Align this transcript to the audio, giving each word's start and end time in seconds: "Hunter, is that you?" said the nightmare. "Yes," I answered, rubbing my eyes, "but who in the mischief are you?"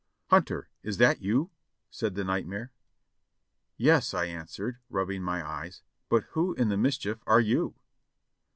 "Hunter, 0.31 0.67
is 0.81 0.97
that 0.97 1.21
you?" 1.21 1.51
said 1.91 2.15
the 2.15 2.23
nightmare. 2.23 2.71
"Yes," 3.77 4.15
I 4.15 4.25
answered, 4.25 4.79
rubbing 4.89 5.21
my 5.21 5.47
eyes, 5.47 5.83
"but 6.09 6.23
who 6.31 6.55
in 6.55 6.69
the 6.69 6.75
mischief 6.77 7.19
are 7.27 7.39
you?" 7.39 7.75